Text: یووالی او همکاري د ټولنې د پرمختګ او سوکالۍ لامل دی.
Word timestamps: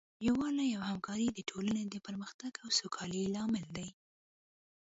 یووالی 0.27 0.69
او 0.77 0.83
همکاري 0.91 1.27
د 1.33 1.39
ټولنې 1.49 1.83
د 1.87 1.95
پرمختګ 2.05 2.51
او 2.63 2.69
سوکالۍ 2.79 3.23
لامل 3.35 3.65
دی. 3.77 3.89